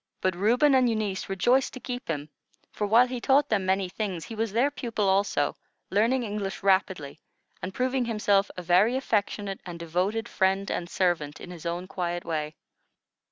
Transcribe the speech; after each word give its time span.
But 0.19 0.33
Reuben 0.35 0.73
and 0.73 0.89
Eunice 0.89 1.29
rejoiced 1.29 1.73
to 1.73 1.79
keep 1.79 2.07
him; 2.07 2.29
for 2.71 2.87
while 2.87 3.05
he 3.05 3.21
taught 3.21 3.49
them 3.49 3.67
many 3.67 3.87
things, 3.87 4.25
he 4.25 4.33
was 4.33 4.51
their 4.51 4.71
pupil 4.71 5.07
also, 5.07 5.55
learning 5.91 6.23
English 6.23 6.63
rapidly, 6.63 7.19
and 7.61 7.71
proving 7.71 8.05
himself 8.05 8.49
a 8.57 8.63
very 8.63 8.95
affectionate 8.95 9.61
and 9.63 9.77
devoted 9.77 10.27
friend 10.27 10.71
and 10.71 10.89
servant, 10.89 11.39
in 11.39 11.51
his 11.51 11.67
own 11.67 11.85
quiet 11.85 12.25
way. 12.25 12.55